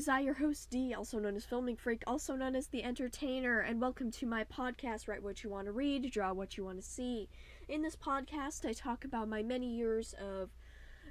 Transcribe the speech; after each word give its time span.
is 0.00 0.08
I, 0.08 0.20
your 0.20 0.32
host 0.32 0.70
D, 0.70 0.94
also 0.94 1.18
known 1.18 1.36
as 1.36 1.44
Filming 1.44 1.76
Freak, 1.76 2.02
also 2.06 2.34
known 2.34 2.56
as 2.56 2.68
The 2.68 2.82
Entertainer, 2.82 3.60
and 3.60 3.82
welcome 3.82 4.10
to 4.12 4.24
my 4.24 4.44
podcast, 4.44 5.06
Write 5.06 5.22
What 5.22 5.44
You 5.44 5.50
Want 5.50 5.66
to 5.66 5.72
Read, 5.72 6.10
Draw 6.10 6.32
What 6.32 6.56
You 6.56 6.64
Want 6.64 6.78
to 6.78 6.82
See. 6.82 7.28
In 7.68 7.82
this 7.82 7.96
podcast, 7.96 8.64
I 8.64 8.72
talk 8.72 9.04
about 9.04 9.28
my 9.28 9.42
many 9.42 9.66
years 9.66 10.14
of 10.18 10.56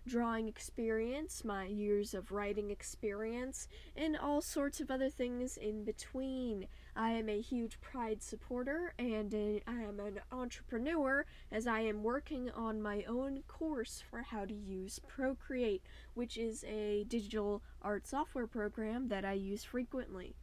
drawing 0.07 0.47
experience, 0.47 1.45
my 1.45 1.65
years 1.65 2.15
of 2.15 2.31
writing 2.31 2.71
experience, 2.71 3.67
and 3.95 4.17
all 4.17 4.41
sorts 4.41 4.81
of 4.81 4.89
other 4.89 5.11
things 5.11 5.55
in 5.55 5.83
between. 5.83 6.65
I 6.95 7.11
am 7.11 7.29
a 7.29 7.39
huge 7.41 7.79
Pride 7.81 8.21
supporter 8.21 8.93
and 8.97 9.33
a, 9.33 9.61
I 9.67 9.81
am 9.83 9.99
an 9.99 10.19
entrepreneur 10.31 11.25
as 11.51 11.67
I 11.67 11.81
am 11.81 12.04
working 12.04 12.49
on 12.51 12.81
my 12.81 13.04
own 13.07 13.43
course 13.47 14.04
for 14.09 14.21
how 14.23 14.45
to 14.45 14.54
use 14.54 15.00
Procreate, 15.07 15.83
which 16.14 16.37
is 16.37 16.64
a 16.65 17.05
digital 17.05 17.61
art 17.81 18.07
software 18.07 18.47
program 18.47 19.07
that 19.09 19.23
I 19.23 19.33
use 19.33 19.64
frequently. 19.64 20.36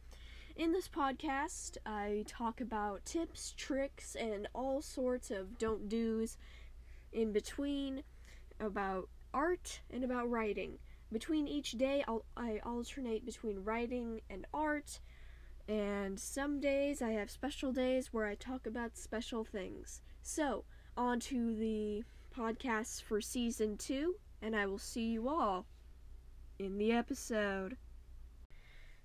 In 0.55 0.71
this 0.71 0.87
podcast, 0.87 1.77
I 1.85 2.25
talk 2.27 2.61
about 2.61 3.05
tips, 3.05 3.53
tricks, 3.55 4.15
and 4.15 4.47
all 4.53 4.81
sorts 4.81 5.29
of 5.29 5.59
don't 5.59 5.87
do's 5.87 6.37
in 7.13 7.31
between 7.31 8.01
about 8.59 9.09
art 9.33 9.81
and 9.91 10.03
about 10.03 10.29
writing. 10.31 10.79
Between 11.11 11.47
each 11.47 11.73
day, 11.73 12.03
I'll, 12.07 12.25
I 12.35 12.59
alternate 12.65 13.23
between 13.23 13.63
writing 13.63 14.21
and 14.29 14.47
art, 14.53 14.99
and 15.67 16.19
some 16.19 16.59
days 16.59 17.01
I 17.01 17.11
have 17.11 17.29
special 17.29 17.71
days 17.71 18.13
where 18.13 18.25
I 18.25 18.35
talk 18.35 18.65
about 18.65 18.97
special 18.97 19.43
things. 19.43 20.01
So, 20.21 20.63
on 20.95 21.19
to 21.21 21.55
the 21.55 22.03
podcasts 22.35 23.01
for 23.01 23.19
season 23.19 23.77
two, 23.77 24.15
and 24.41 24.55
I 24.55 24.65
will 24.65 24.77
see 24.77 25.07
you 25.07 25.27
all 25.27 25.65
in 26.57 26.77
the 26.77 26.91
episode. 26.91 27.77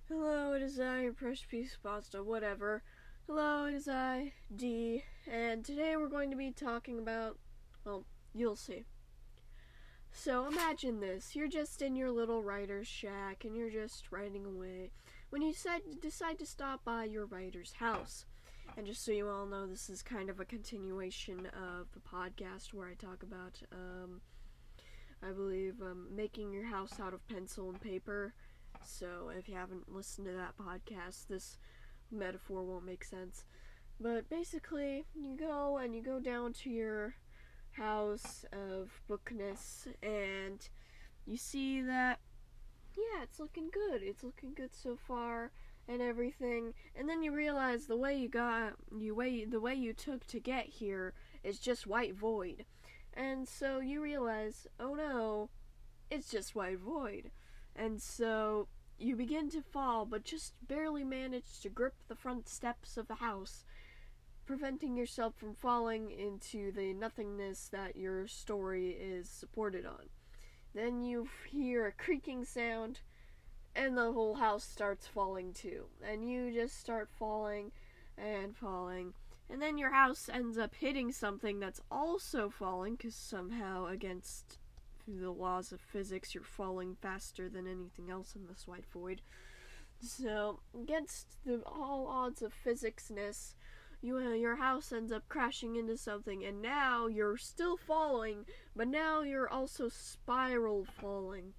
Hello, 0.07 0.53
it 0.53 0.61
is 0.61 0.79
I, 0.79 1.01
your 1.01 1.13
precious 1.13 1.43
of 1.43 1.83
pasta, 1.83 2.23
whatever. 2.23 2.83
Hello, 3.27 3.65
it 3.65 3.73
is 3.73 3.87
I, 3.87 4.33
D, 4.55 5.03
and 5.29 5.63
today 5.65 5.95
we're 5.97 6.07
going 6.07 6.29
to 6.31 6.37
be 6.37 6.51
talking 6.51 6.99
about, 6.99 7.37
well, 7.85 8.05
you'll 8.33 8.55
see. 8.55 8.85
So 10.15 10.45
imagine 10.45 10.99
this 10.99 11.35
you're 11.35 11.47
just 11.47 11.81
in 11.81 11.95
your 11.95 12.11
little 12.11 12.43
writer's 12.43 12.87
shack 12.87 13.43
and 13.43 13.55
you're 13.55 13.71
just 13.71 14.11
writing 14.11 14.45
away 14.45 14.91
when 15.33 15.41
you 15.41 15.51
decide, 15.51 15.81
decide 15.99 16.37
to 16.37 16.45
stop 16.45 16.85
by 16.85 17.05
your 17.05 17.25
writer's 17.25 17.73
house. 17.73 18.27
And 18.77 18.85
just 18.85 19.03
so 19.03 19.11
you 19.11 19.27
all 19.27 19.47
know, 19.47 19.65
this 19.65 19.89
is 19.89 20.03
kind 20.03 20.29
of 20.29 20.39
a 20.39 20.45
continuation 20.45 21.47
of 21.47 21.87
the 21.91 21.99
podcast 21.99 22.71
where 22.71 22.87
I 22.87 22.93
talk 22.93 23.23
about, 23.23 23.59
um, 23.71 24.21
I 25.27 25.31
believe, 25.31 25.81
um, 25.81 26.05
making 26.15 26.53
your 26.53 26.65
house 26.65 26.99
out 26.99 27.15
of 27.15 27.27
pencil 27.27 27.71
and 27.71 27.81
paper. 27.81 28.35
So 28.85 29.31
if 29.35 29.49
you 29.49 29.55
haven't 29.55 29.91
listened 29.91 30.27
to 30.27 30.33
that 30.33 30.55
podcast, 30.55 31.25
this 31.27 31.57
metaphor 32.11 32.63
won't 32.63 32.85
make 32.85 33.03
sense. 33.03 33.43
But 33.99 34.29
basically, 34.29 35.03
you 35.15 35.35
go 35.35 35.79
and 35.79 35.95
you 35.95 36.03
go 36.03 36.19
down 36.19 36.53
to 36.61 36.69
your 36.69 37.15
house 37.71 38.45
of 38.53 39.01
bookness 39.07 39.87
and 40.03 40.59
you 41.25 41.37
see 41.37 41.81
that 41.81 42.19
yeah 42.97 43.23
it's 43.23 43.39
looking 43.39 43.69
good. 43.71 44.01
It's 44.01 44.23
looking 44.23 44.53
good 44.53 44.73
so 44.73 44.95
far 44.95 45.51
and 45.87 46.01
everything. 46.01 46.73
And 46.95 47.09
then 47.09 47.23
you 47.23 47.33
realize 47.33 47.85
the 47.85 47.97
way 47.97 48.15
you 48.17 48.29
got 48.29 48.73
you 48.97 49.15
way 49.15 49.45
the 49.45 49.59
way 49.59 49.75
you 49.75 49.93
took 49.93 50.25
to 50.27 50.39
get 50.39 50.65
here 50.65 51.13
is 51.43 51.59
just 51.59 51.87
white 51.87 52.15
void. 52.15 52.65
And 53.13 53.47
so 53.47 53.79
you 53.79 54.01
realize 54.01 54.67
oh 54.79 54.95
no 54.95 55.49
it's 56.09 56.29
just 56.29 56.55
white 56.55 56.79
void. 56.79 57.31
And 57.75 58.01
so 58.01 58.67
you 58.97 59.15
begin 59.15 59.49
to 59.49 59.61
fall 59.61 60.05
but 60.05 60.23
just 60.23 60.53
barely 60.67 61.03
manage 61.03 61.59
to 61.61 61.69
grip 61.69 61.95
the 62.07 62.15
front 62.15 62.47
steps 62.47 62.97
of 62.97 63.07
the 63.07 63.15
house 63.15 63.65
preventing 64.45 64.97
yourself 64.97 65.33
from 65.35 65.53
falling 65.53 66.11
into 66.11 66.71
the 66.71 66.93
nothingness 66.93 67.69
that 67.69 67.95
your 67.95 68.27
story 68.27 68.89
is 68.89 69.29
supported 69.29 69.85
on. 69.85 70.09
Then 70.73 71.03
you 71.03 71.29
hear 71.49 71.85
a 71.85 71.91
creaking 71.91 72.45
sound, 72.45 72.99
and 73.75 73.97
the 73.97 74.11
whole 74.11 74.35
house 74.35 74.63
starts 74.63 75.07
falling 75.07 75.53
too. 75.53 75.85
And 76.03 76.29
you 76.29 76.51
just 76.51 76.79
start 76.79 77.09
falling 77.17 77.71
and 78.17 78.55
falling. 78.55 79.13
And 79.49 79.61
then 79.61 79.77
your 79.77 79.91
house 79.91 80.29
ends 80.31 80.57
up 80.57 80.73
hitting 80.75 81.11
something 81.11 81.59
that's 81.59 81.81
also 81.91 82.49
falling, 82.49 82.95
because 82.95 83.15
somehow, 83.15 83.85
against 83.85 84.57
the 85.07 85.31
laws 85.31 85.71
of 85.71 85.81
physics, 85.81 86.33
you're 86.33 86.43
falling 86.43 86.95
faster 87.01 87.49
than 87.49 87.67
anything 87.67 88.09
else 88.09 88.35
in 88.35 88.47
this 88.47 88.67
white 88.67 88.85
void. 88.91 89.21
So, 90.01 90.59
against 90.73 91.27
the 91.45 91.61
all 91.65 92.07
odds 92.07 92.41
of 92.41 92.53
physicsness, 92.53 93.55
you 94.03 94.17
uh, 94.17 94.33
your 94.33 94.57
house 94.57 94.91
ends 94.91 95.11
up 95.11 95.27
crashing 95.29 95.77
into 95.77 95.95
something 95.95 96.43
and 96.43 96.61
now 96.61 97.07
you're 97.07 97.37
still 97.37 97.77
falling 97.77 98.45
but 98.75 98.87
now 98.87 99.21
you're 99.21 99.49
also 99.49 99.87
spiral 99.89 100.85
falling. 100.85 101.53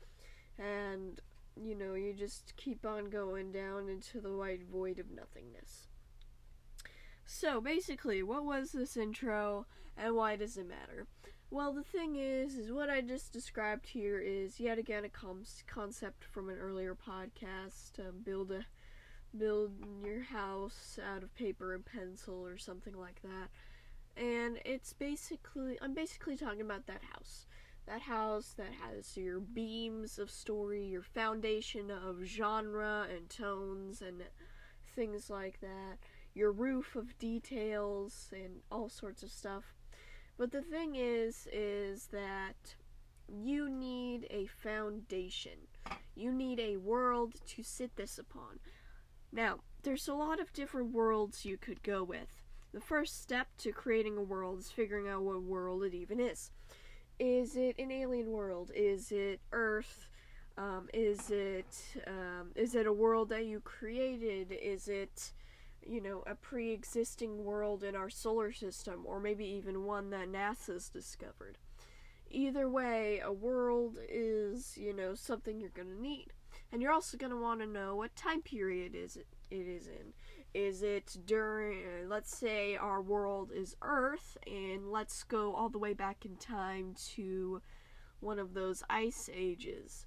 And 0.59 1.21
you 1.56 1.75
know 1.75 1.94
you 1.94 2.12
just 2.12 2.53
keep 2.56 2.84
on 2.84 3.06
going 3.06 3.50
down 3.50 3.88
into 3.88 4.21
the 4.21 4.37
white 4.37 4.62
void 4.71 4.99
of 4.99 5.10
nothingness. 5.10 5.88
So 7.25 7.60
basically 7.60 8.22
what 8.22 8.44
was 8.44 8.72
this 8.72 8.97
intro 8.97 9.66
and 9.97 10.15
why 10.15 10.37
does 10.37 10.56
it 10.56 10.69
matter? 10.69 11.06
Well 11.50 11.72
the 11.72 11.82
thing 11.82 12.16
is 12.16 12.56
is 12.56 12.72
what 12.72 12.91
i 12.91 13.00
just 13.00 13.32
described 13.32 13.87
here 13.88 14.19
is 14.19 14.59
yet 14.59 14.76
again 14.76 15.05
a 15.05 15.09
com- 15.09 15.44
concept 15.66 16.25
from 16.25 16.49
an 16.49 16.59
earlier 16.59 16.97
podcast 16.97 18.00
um, 18.00 18.22
build 18.25 18.50
a 18.50 18.66
build 19.38 19.72
your 20.04 20.22
house 20.22 20.98
out 21.12 21.22
of 21.22 21.34
paper 21.34 21.74
and 21.74 21.84
pencil 21.84 22.46
or 22.46 22.56
something 22.58 22.94
like 22.94 23.20
that. 23.22 23.50
And 24.16 24.58
it's 24.64 24.92
basically, 24.92 25.78
I'm 25.82 25.94
basically 25.94 26.36
talking 26.36 26.60
about 26.60 26.86
that 26.86 27.02
house. 27.12 27.46
That 27.86 28.02
house 28.02 28.54
that 28.56 28.72
has 28.72 29.16
your 29.16 29.40
beams 29.40 30.18
of 30.18 30.30
story, 30.30 30.84
your 30.84 31.02
foundation 31.02 31.90
of 31.90 32.24
genre 32.24 33.06
and 33.14 33.28
tones 33.28 34.00
and 34.00 34.22
things 34.94 35.28
like 35.28 35.60
that, 35.60 35.98
your 36.32 36.50
roof 36.50 36.96
of 36.96 37.18
details 37.18 38.30
and 38.32 38.60
all 38.70 38.88
sorts 38.88 39.22
of 39.22 39.30
stuff. 39.30 39.74
But 40.38 40.50
the 40.50 40.62
thing 40.62 40.96
is, 40.96 41.46
is 41.52 42.06
that 42.06 42.74
you 43.28 43.68
need 43.68 44.26
a 44.30 44.46
foundation. 44.46 45.68
You 46.14 46.32
need 46.32 46.60
a 46.60 46.76
world 46.76 47.34
to 47.48 47.62
sit 47.62 47.96
this 47.96 48.18
upon. 48.18 48.60
Now, 49.34 49.58
there's 49.82 50.06
a 50.06 50.14
lot 50.14 50.38
of 50.38 50.52
different 50.52 50.92
worlds 50.92 51.44
you 51.44 51.58
could 51.58 51.82
go 51.82 52.04
with. 52.04 52.40
The 52.72 52.80
first 52.80 53.20
step 53.20 53.48
to 53.58 53.72
creating 53.72 54.16
a 54.16 54.22
world 54.22 54.60
is 54.60 54.70
figuring 54.70 55.08
out 55.08 55.22
what 55.22 55.42
world 55.42 55.82
it 55.82 55.92
even 55.92 56.20
is. 56.20 56.52
Is 57.18 57.56
it 57.56 57.76
an 57.78 57.90
alien 57.90 58.30
world? 58.30 58.70
Is 58.74 59.10
it 59.10 59.40
Earth? 59.52 60.08
Um, 60.56 60.88
is 60.94 61.30
it 61.30 61.66
um, 62.06 62.52
is 62.54 62.76
it 62.76 62.86
a 62.86 62.92
world 62.92 63.28
that 63.30 63.44
you 63.44 63.58
created? 63.58 64.52
Is 64.52 64.86
it 64.86 65.32
you 65.84 66.00
know 66.00 66.22
a 66.28 66.36
pre-existing 66.36 67.44
world 67.44 67.82
in 67.82 67.96
our 67.96 68.10
solar 68.10 68.52
system, 68.52 69.02
or 69.04 69.18
maybe 69.18 69.44
even 69.44 69.84
one 69.84 70.10
that 70.10 70.30
NASA's 70.30 70.88
discovered? 70.88 71.58
Either 72.30 72.68
way, 72.68 73.20
a 73.24 73.32
world 73.32 73.98
is 74.08 74.76
you 74.78 74.94
know 74.94 75.16
something 75.16 75.60
you're 75.60 75.70
gonna 75.70 76.00
need. 76.00 76.32
And 76.74 76.82
you're 76.82 76.90
also 76.90 77.16
going 77.16 77.30
to 77.30 77.38
want 77.38 77.60
to 77.60 77.68
know 77.68 77.94
what 77.94 78.16
time 78.16 78.42
period 78.42 78.96
is 78.96 79.14
it, 79.14 79.28
it 79.48 79.68
is 79.68 79.86
in. 79.86 80.12
Is 80.54 80.82
it 80.82 81.16
during, 81.24 82.08
let's 82.08 82.36
say 82.36 82.74
our 82.74 83.00
world 83.00 83.52
is 83.54 83.76
Earth, 83.80 84.36
and 84.44 84.90
let's 84.90 85.22
go 85.22 85.54
all 85.54 85.68
the 85.68 85.78
way 85.78 85.92
back 85.92 86.24
in 86.24 86.34
time 86.34 86.96
to 87.14 87.62
one 88.19 88.40
of 88.40 88.54
those 88.54 88.82
ice 88.90 89.31
ages. 89.32 90.06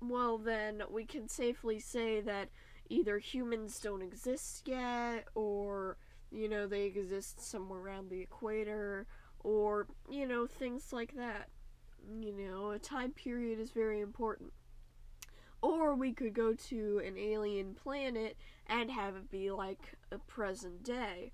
Well, 0.00 0.38
then 0.38 0.84
we 0.88 1.04
can 1.04 1.28
safely 1.28 1.80
say 1.80 2.20
that 2.20 2.50
either 2.88 3.18
humans 3.18 3.80
don't 3.80 4.00
exist 4.00 4.68
yet, 4.68 5.24
or, 5.34 5.96
you 6.30 6.48
know, 6.48 6.68
they 6.68 6.84
exist 6.84 7.40
somewhere 7.40 7.80
around 7.80 8.10
the 8.10 8.20
equator, 8.20 9.08
or, 9.40 9.88
you 10.08 10.24
know, 10.24 10.46
things 10.46 10.92
like 10.92 11.16
that. 11.16 11.48
You 12.08 12.32
know, 12.32 12.70
a 12.70 12.78
time 12.78 13.10
period 13.10 13.58
is 13.58 13.72
very 13.72 13.98
important. 14.00 14.52
Or 15.60 15.94
we 15.94 16.12
could 16.12 16.34
go 16.34 16.54
to 16.54 17.02
an 17.04 17.18
alien 17.18 17.74
planet 17.74 18.36
and 18.66 18.90
have 18.90 19.16
it 19.16 19.30
be 19.30 19.50
like 19.50 19.94
a 20.12 20.18
present 20.18 20.84
day. 20.84 21.32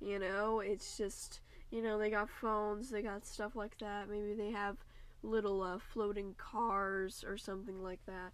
You 0.00 0.18
know, 0.18 0.60
it's 0.60 0.96
just, 0.96 1.40
you 1.70 1.82
know, 1.82 1.98
they 1.98 2.10
got 2.10 2.30
phones, 2.30 2.90
they 2.90 3.02
got 3.02 3.24
stuff 3.26 3.54
like 3.54 3.78
that. 3.78 4.08
Maybe 4.08 4.34
they 4.34 4.50
have 4.50 4.78
little 5.22 5.62
uh, 5.62 5.78
floating 5.78 6.34
cars 6.36 7.24
or 7.26 7.36
something 7.36 7.82
like 7.82 8.04
that. 8.06 8.32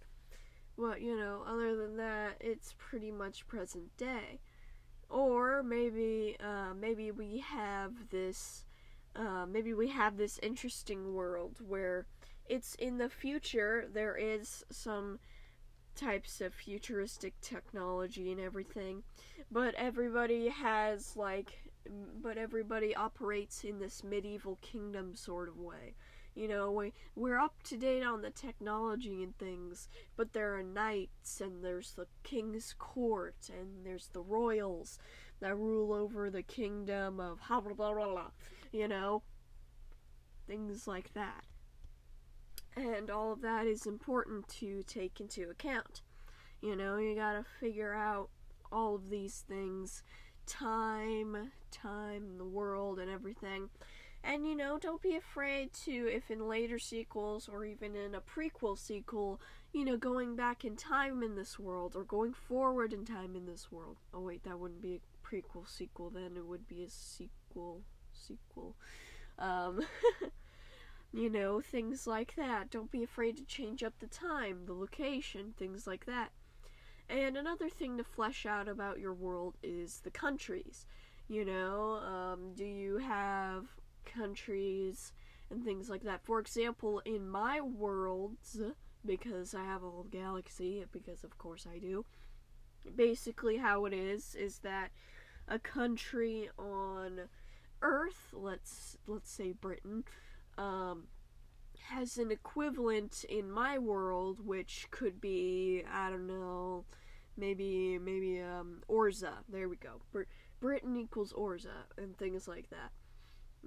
But, 0.77 1.01
you 1.01 1.17
know, 1.17 1.43
other 1.45 1.75
than 1.75 1.97
that, 1.97 2.37
it's 2.39 2.75
pretty 2.77 3.11
much 3.11 3.47
present 3.47 3.95
day. 3.97 4.39
Or 5.09 5.63
maybe, 5.63 6.37
uh, 6.39 6.73
maybe 6.73 7.11
we 7.11 7.39
have 7.39 8.09
this, 8.09 8.65
uh, 9.15 9.45
maybe 9.45 9.73
we 9.73 9.89
have 9.89 10.17
this 10.17 10.39
interesting 10.41 11.13
world 11.13 11.57
where 11.65 12.05
it's 12.49 12.75
in 12.75 12.97
the 12.97 13.09
future 13.09 13.87
there 13.91 14.15
is 14.15 14.63
some 14.69 15.19
types 15.95 16.41
of 16.41 16.53
futuristic 16.53 17.33
technology 17.41 18.31
and 18.31 18.39
everything, 18.39 19.03
but 19.51 19.73
everybody 19.75 20.49
has 20.49 21.15
like 21.15 21.71
but 22.21 22.37
everybody 22.37 22.95
operates 22.95 23.63
in 23.63 23.79
this 23.79 24.03
medieval 24.03 24.57
kingdom 24.61 25.15
sort 25.15 25.47
of 25.47 25.57
way. 25.57 25.95
You 26.35 26.47
know, 26.47 26.71
we, 26.71 26.93
we're 27.15 27.39
up 27.39 27.63
to 27.63 27.77
date 27.77 28.03
on 28.03 28.21
the 28.21 28.29
technology 28.29 29.23
and 29.23 29.35
things, 29.39 29.89
but 30.15 30.33
there 30.33 30.55
are 30.55 30.61
knights, 30.61 31.41
and 31.41 31.63
there's 31.63 31.93
the 31.93 32.05
king's 32.21 32.75
court, 32.77 33.49
and 33.49 33.83
there's 33.83 34.09
the 34.09 34.21
royals 34.21 34.99
that 35.39 35.57
rule 35.57 35.93
over 35.93 36.29
the 36.29 36.43
kingdom 36.43 37.19
of 37.19 37.39
blah 37.47 37.61
blah 37.61 37.73
blah 37.73 37.93
blah, 37.93 38.31
you 38.71 38.87
know, 38.87 39.23
things 40.45 40.87
like 40.87 41.13
that. 41.13 41.43
And 42.77 43.09
all 43.09 43.33
of 43.33 43.41
that 43.41 43.65
is 43.65 43.87
important 43.87 44.47
to 44.59 44.83
take 44.83 45.19
into 45.19 45.49
account. 45.49 46.03
You 46.61 46.75
know, 46.75 46.97
you 46.97 47.15
gotta 47.15 47.43
figure 47.59 47.93
out 47.93 48.29
all 48.71 48.93
of 48.93 49.09
these 49.09 49.43
things 49.47 50.03
time, 50.45 51.51
time, 51.71 52.37
the 52.37 52.45
world, 52.45 52.99
and 52.99 53.09
everything. 53.09 53.69
And 54.23 54.47
you 54.47 54.55
know, 54.55 54.77
don't 54.77 55.01
be 55.01 55.15
afraid 55.15 55.73
to, 55.85 55.91
if 55.91 56.29
in 56.29 56.47
later 56.47 56.77
sequels 56.77 57.49
or 57.49 57.65
even 57.65 57.95
in 57.95 58.13
a 58.13 58.21
prequel 58.21 58.77
sequel, 58.77 59.41
you 59.73 59.83
know, 59.83 59.97
going 59.97 60.35
back 60.35 60.63
in 60.63 60.75
time 60.75 61.23
in 61.23 61.35
this 61.35 61.57
world 61.57 61.95
or 61.95 62.03
going 62.03 62.33
forward 62.33 62.93
in 62.93 63.05
time 63.05 63.35
in 63.35 63.47
this 63.47 63.71
world. 63.71 63.97
Oh, 64.13 64.21
wait, 64.21 64.43
that 64.43 64.59
wouldn't 64.59 64.81
be 64.81 64.95
a 64.95 65.27
prequel 65.27 65.67
sequel 65.67 66.11
then, 66.11 66.37
it 66.37 66.45
would 66.45 66.67
be 66.67 66.83
a 66.83 66.89
sequel. 66.89 67.81
Sequel. 68.13 68.75
Um, 69.39 69.81
you 71.17 71.31
know, 71.31 71.59
things 71.59 72.05
like 72.05 72.35
that. 72.35 72.69
Don't 72.69 72.91
be 72.91 73.03
afraid 73.03 73.37
to 73.37 73.45
change 73.45 73.83
up 73.83 73.93
the 73.99 74.07
time, 74.07 74.65
the 74.65 74.73
location, 74.73 75.55
things 75.57 75.87
like 75.87 76.05
that. 76.05 76.31
And 77.09 77.35
another 77.35 77.69
thing 77.69 77.97
to 77.97 78.03
flesh 78.03 78.45
out 78.45 78.67
about 78.67 78.99
your 78.99 79.13
world 79.13 79.55
is 79.63 80.01
the 80.01 80.11
countries. 80.11 80.85
You 81.27 81.43
know, 81.43 81.99
um, 82.05 82.53
do 82.53 82.65
you 82.65 82.97
have 82.97 83.65
countries 84.05 85.11
and 85.49 85.63
things 85.65 85.89
like 85.89 86.03
that? 86.03 86.23
For 86.23 86.39
example, 86.39 87.01
in 87.03 87.27
my 87.27 87.61
worlds, 87.61 88.61
because 89.03 89.55
I 89.55 89.63
have 89.63 89.81
a 89.83 89.89
whole 89.89 90.07
galaxy, 90.11 90.85
because 90.91 91.23
of 91.23 91.39
course 91.39 91.65
I 91.65 91.79
do, 91.79 92.05
basically 92.95 93.57
how 93.57 93.85
it 93.85 93.93
is 93.93 94.35
is 94.35 94.59
that 94.59 94.91
a 95.47 95.57
country 95.57 96.49
on 96.59 97.21
Earth, 97.81 98.33
let's 98.33 98.97
let's 99.07 99.31
say 99.31 99.51
Britain, 99.51 100.03
um, 100.57 101.07
has 101.89 102.17
an 102.17 102.31
equivalent 102.31 103.25
in 103.29 103.49
my 103.51 103.77
world, 103.77 104.45
which 104.45 104.87
could 104.91 105.21
be 105.21 105.83
I 105.91 106.09
don't 106.09 106.27
know, 106.27 106.85
maybe 107.37 107.97
maybe 107.97 108.41
um, 108.41 108.81
Orza. 108.89 109.33
There 109.49 109.69
we 109.69 109.77
go. 109.77 110.01
Br- 110.11 110.23
Britain 110.59 110.97
equals 110.97 111.33
Orza 111.33 111.85
and 111.97 112.17
things 112.17 112.47
like 112.47 112.69
that. 112.69 112.91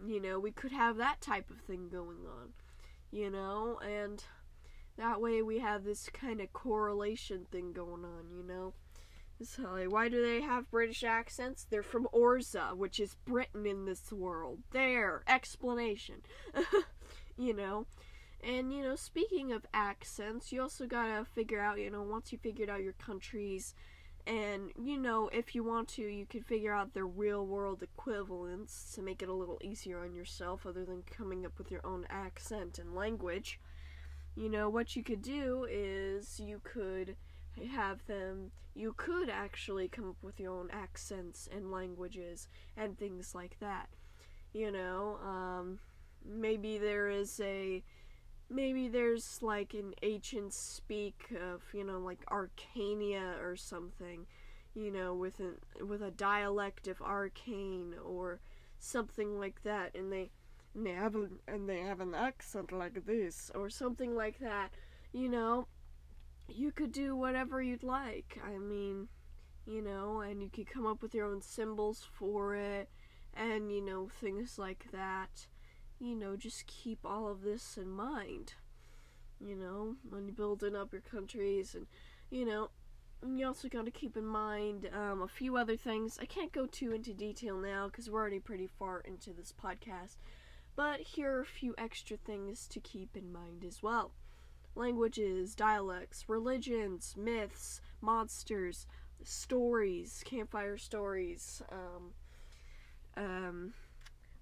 You 0.07 0.21
know, 0.21 0.39
we 0.39 0.51
could 0.51 0.73
have 0.73 0.97
that 0.97 1.21
type 1.21 1.51
of 1.51 1.61
thing 1.61 1.89
going 1.89 2.25
on. 2.27 2.53
You 3.11 3.31
know, 3.31 3.79
and 3.85 4.23
that 4.97 5.21
way 5.21 5.43
we 5.43 5.59
have 5.59 5.85
this 5.85 6.09
kind 6.11 6.41
of 6.41 6.53
correlation 6.53 7.47
thing 7.51 7.73
going 7.73 8.05
on. 8.05 8.31
You 8.37 8.43
know. 8.43 8.75
So, 9.43 9.63
like, 9.63 9.91
why 9.91 10.09
do 10.09 10.23
they 10.23 10.43
have 10.43 10.71
British 10.71 11.03
accents? 11.03 11.67
They're 11.69 11.83
from 11.83 12.09
Orza, 12.13 12.77
which 12.77 13.01
is 13.01 13.17
Britain 13.25 13.65
in 13.65 13.87
this 13.87 14.13
world. 14.13 14.59
There, 14.73 15.23
explanation. 15.27 16.17
you 17.39 17.55
know, 17.55 17.87
and, 18.43 18.73
you 18.73 18.83
know, 18.83 18.97
speaking 18.97 19.53
of 19.53 19.67
accents, 19.73 20.53
you 20.53 20.61
also 20.61 20.87
gotta 20.87 21.25
figure 21.25 21.61
out, 21.61 21.79
you 21.79 21.91
know, 21.91 22.03
once 22.03 22.33
you 22.33 22.39
figured 22.39 22.69
out 22.69 22.83
your 22.83 22.95
countries, 22.95 23.75
and, 24.27 24.73
you 24.81 24.99
know, 24.99 25.29
if 25.33 25.55
you 25.55 25.65
want 25.65 25.89
to, 25.91 26.03
you 26.03 26.27
can 26.27 26.43
figure 26.43 26.73
out 26.73 26.93
their 26.93 27.07
real 27.07 27.47
world 27.47 27.83
equivalents 27.83 28.93
to 28.95 29.03
make 29.03 29.23
it 29.23 29.29
a 29.29 29.35
little 29.35 29.59
easier 29.63 30.01
on 30.01 30.15
yourself, 30.15 30.67
other 30.67 30.85
than 30.85 31.03
coming 31.03 31.47
up 31.47 31.57
with 31.57 31.71
your 31.71 31.85
own 31.85 32.07
accent 32.11 32.79
and 32.79 32.95
language. 32.95 33.59
You 34.37 34.49
know, 34.49 34.69
what 34.69 34.95
you 34.97 35.03
could 35.03 35.23
do 35.23 35.67
is 35.69 36.39
you 36.39 36.61
could 36.63 37.17
have 37.67 38.07
them, 38.07 38.53
you 38.75 38.95
could 38.97 39.29
actually 39.29 39.89
come 39.89 40.09
up 40.09 40.23
with 40.23 40.39
your 40.41 40.53
own 40.53 40.71
accents 40.73 41.49
and 41.55 41.71
languages 41.71 42.49
and 42.77 42.99
things 42.99 43.35
like 43.35 43.57
that. 43.61 43.89
You 44.53 44.71
know, 44.73 45.19
um, 45.25 45.79
maybe 46.25 46.79
there 46.79 47.09
is 47.09 47.41
a 47.41 47.83
maybe 48.49 48.89
there's 48.89 49.41
like 49.43 49.75
an 49.75 49.95
ancient 50.03 50.53
speak 50.53 51.33
of 51.41 51.63
you 51.73 51.85
know 51.85 51.99
like 51.99 52.25
Arcania 52.27 53.41
or 53.41 53.57
something, 53.57 54.27
you 54.75 54.91
know, 54.91 55.15
with 55.15 55.41
an 55.41 55.57
with 55.87 56.03
a 56.03 56.11
dialect 56.11 56.89
of 56.89 57.01
Arcane 57.01 57.95
or 58.05 58.41
something 58.79 59.39
like 59.39 59.63
that, 59.63 59.95
and 59.95 60.13
they 60.13 60.31
and 60.75 60.87
they 60.87 60.93
have 60.93 61.15
an, 61.15 61.39
and 61.47 61.69
they 61.69 61.81
have 61.81 62.01
an 62.01 62.15
accent 62.15 62.73
like 62.73 63.05
this 63.07 63.51
or 63.55 63.71
something 63.71 64.15
like 64.15 64.39
that, 64.41 64.71
you 65.13 65.29
know. 65.29 65.67
You 66.55 66.73
could 66.73 66.93
do 66.93 67.17
whatever 67.17 67.63
you'd 67.63 67.83
like. 67.83 68.41
I 68.45 68.59
mean, 68.59 69.09
you 69.67 69.83
know, 69.83 70.21
and 70.21 70.43
you 70.43 70.49
could 70.49 70.69
come 70.69 70.87
up 70.87 71.03
with 71.03 71.15
your 71.15 71.27
own 71.27 71.43
symbols 71.43 72.07
for 72.13 72.55
it, 72.55 72.89
and 73.35 73.71
you 73.73 73.81
know 73.81 74.09
things 74.09 74.59
like 74.59 74.87
that 74.93 75.47
you 76.01 76.17
know, 76.17 76.35
just 76.35 76.67
keep 76.67 77.01
all 77.05 77.29
of 77.29 77.43
this 77.43 77.77
in 77.77 77.91
mind. 77.91 78.55
You 79.39 79.55
know, 79.55 79.97
when 80.09 80.27
you're 80.27 80.35
building 80.35 80.75
up 80.75 80.93
your 80.93 81.03
countries, 81.03 81.75
and 81.75 81.87
you 82.31 82.45
know, 82.45 82.71
you 83.27 83.47
also 83.47 83.69
got 83.69 83.85
to 83.85 83.91
keep 83.91 84.17
in 84.17 84.27
mind 84.27 84.89
um, 84.93 85.23
a 85.23 85.29
few 85.29 85.57
other 85.57 85.77
things. 85.77 86.19
I 86.21 86.25
can't 86.25 86.53
go 86.53 86.67
too 86.67 86.93
into 86.93 87.13
detail 87.13 87.59
now 87.59 87.87
because 87.87 88.11
we're 88.11 88.21
already 88.21 88.41
pretty 88.41 88.67
far 88.67 89.01
into 89.01 89.33
this 89.33 89.53
podcast, 89.53 90.17
but 90.75 91.01
here 91.01 91.37
are 91.37 91.41
a 91.43 91.47
few 91.47 91.75
extra 91.77 92.17
things 92.17 92.67
to 92.69 92.81
keep 92.81 93.17
in 93.17 93.31
mind 93.31 93.65
as 93.65 93.83
well 93.83 94.13
languages, 94.75 95.55
dialects, 95.55 96.29
religions, 96.29 97.15
myths, 97.17 97.81
monsters, 98.01 98.87
stories, 99.23 100.23
campfire 100.25 100.77
stories, 100.77 101.63
um, 101.71 102.13
um, 103.17 103.75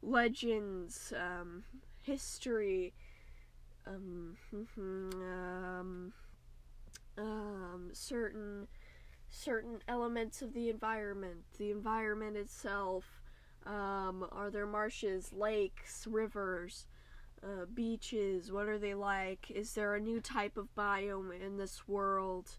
legends, 0.02 1.12
um, 1.16 1.64
history, 2.02 2.92
um, 3.86 4.36
um, 4.76 6.12
um, 7.16 7.90
certain 7.92 8.68
certain 9.30 9.78
elements 9.88 10.40
of 10.40 10.54
the 10.54 10.70
environment, 10.70 11.44
the 11.58 11.70
environment 11.70 12.36
itself. 12.36 13.20
Um, 13.66 14.26
are 14.32 14.50
there 14.50 14.66
marshes, 14.66 15.32
lakes, 15.32 16.06
rivers, 16.06 16.86
uh, 17.42 17.66
beaches? 17.72 18.52
What 18.52 18.68
are 18.68 18.78
they 18.78 18.94
like? 18.94 19.50
Is 19.50 19.74
there 19.74 19.94
a 19.94 20.00
new 20.00 20.20
type 20.20 20.56
of 20.56 20.74
biome 20.76 21.40
in 21.40 21.56
this 21.56 21.86
world? 21.88 22.56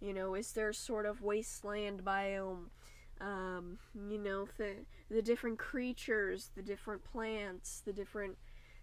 You 0.00 0.12
know, 0.12 0.34
is 0.34 0.52
there 0.52 0.72
sort 0.72 1.06
of 1.06 1.22
wasteland 1.22 2.04
biome? 2.04 2.70
um, 3.22 3.78
you 3.94 4.18
know, 4.18 4.48
the, 4.58 4.74
the 5.10 5.22
different 5.22 5.58
creatures, 5.58 6.50
the 6.56 6.62
different 6.62 7.04
plants, 7.04 7.82
the 7.84 7.92
different 7.92 8.36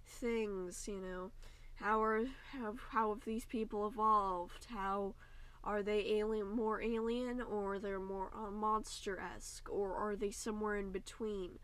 things, 0.06 0.88
you 0.88 1.00
know. 1.00 1.32
How 1.76 2.02
are 2.02 2.26
how, 2.52 2.76
how 2.92 3.10
have 3.10 3.26
these 3.26 3.46
people 3.46 3.88
evolved? 3.88 4.68
How 4.74 5.16
are 5.64 5.84
they 5.84 6.06
alien 6.18 6.48
more 6.50 6.82
alien 6.82 7.42
or 7.42 7.80
they're 7.80 8.00
more 8.00 8.32
uh, 8.36 8.52
monster 8.52 9.20
esque 9.20 9.70
or 9.70 9.94
are 9.96 10.16
they 10.16 10.32
somewhere 10.32 10.78
in 10.78 10.92
between? 10.92 11.60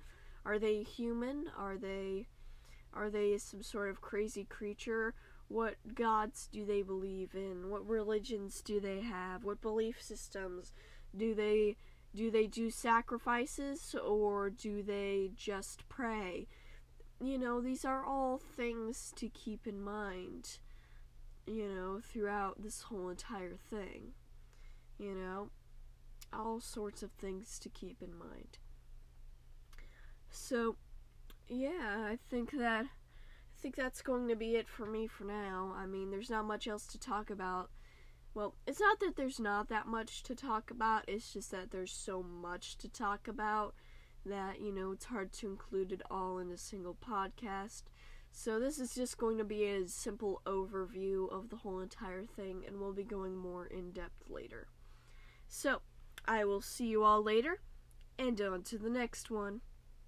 Are 0.45 0.59
they 0.59 0.83
human? 0.83 1.45
Are 1.57 1.77
they 1.77 2.27
are 2.95 3.09
they 3.09 3.37
some 3.37 3.61
sort 3.61 3.89
of 3.89 4.01
crazy 4.01 4.45
creature? 4.45 5.13
What 5.47 5.75
gods 5.93 6.49
do 6.51 6.65
they 6.65 6.81
believe 6.81 7.35
in? 7.35 7.69
What 7.69 7.87
religions 7.87 8.61
do 8.61 8.79
they 8.79 9.01
have? 9.01 9.43
What 9.43 9.61
belief 9.61 10.01
systems 10.01 10.73
do 11.15 11.35
they 11.35 11.75
do 12.15 12.31
they 12.31 12.47
do 12.47 12.69
sacrifices 12.69 13.93
or 13.93 14.49
do 14.49 14.81
they 14.81 15.31
just 15.35 15.87
pray? 15.89 16.47
You 17.21 17.37
know, 17.37 17.59
these 17.59 17.83
are 17.83 18.05
all 18.05 18.37
things 18.37 19.13
to 19.17 19.27
keep 19.27 19.67
in 19.67 19.81
mind, 19.81 20.59
you 21.45 21.67
know, 21.67 21.99
throughout 22.01 22.63
this 22.63 22.83
whole 22.83 23.09
entire 23.09 23.57
thing. 23.69 24.13
You 24.97 25.13
know, 25.13 25.49
all 26.31 26.61
sorts 26.61 27.03
of 27.03 27.11
things 27.11 27.59
to 27.59 27.69
keep 27.69 28.01
in 28.01 28.17
mind. 28.17 28.59
So, 30.29 30.77
yeah, 31.47 32.05
I 32.07 32.17
think 32.29 32.51
that 32.51 32.85
I 32.85 33.61
think 33.61 33.75
that's 33.75 34.01
going 34.01 34.27
to 34.27 34.35
be 34.35 34.55
it 34.55 34.67
for 34.67 34.85
me 34.85 35.07
for 35.07 35.23
now. 35.23 35.73
I 35.75 35.85
mean, 35.85 36.11
there's 36.11 36.29
not 36.29 36.45
much 36.45 36.67
else 36.67 36.85
to 36.87 36.99
talk 36.99 37.29
about 37.29 37.69
well, 38.35 38.53
it's 38.67 38.81
not 38.81 38.99
that 38.99 39.15
there's 39.15 39.39
not 39.39 39.69
that 39.69 39.87
much 39.87 40.21
to 40.23 40.35
talk 40.35 40.69
about, 40.69 41.05
it's 41.07 41.31
just 41.31 41.51
that 41.51 41.71
there's 41.71 41.93
so 41.93 42.21
much 42.21 42.77
to 42.79 42.89
talk 42.89 43.29
about 43.29 43.73
that, 44.25 44.59
you 44.59 44.73
know, 44.73 44.91
it's 44.91 45.05
hard 45.05 45.31
to 45.31 45.47
include 45.47 45.93
it 45.93 46.01
all 46.11 46.37
in 46.39 46.51
a 46.51 46.57
single 46.57 46.95
podcast. 46.95 47.83
So 48.33 48.59
this 48.59 48.77
is 48.77 48.93
just 48.93 49.17
going 49.17 49.37
to 49.37 49.45
be 49.45 49.63
a 49.63 49.87
simple 49.87 50.41
overview 50.45 51.31
of 51.31 51.49
the 51.49 51.55
whole 51.55 51.79
entire 51.79 52.25
thing, 52.25 52.63
and 52.67 52.77
we'll 52.77 52.91
be 52.91 53.05
going 53.05 53.37
more 53.37 53.65
in 53.67 53.91
depth 53.91 54.29
later. 54.29 54.67
So, 55.47 55.81
I 56.25 56.43
will 56.43 56.61
see 56.61 56.87
you 56.87 57.03
all 57.03 57.23
later, 57.23 57.61
and 58.19 58.39
on 58.41 58.63
to 58.63 58.77
the 58.77 58.89
next 58.89 59.31
one. 59.31 59.61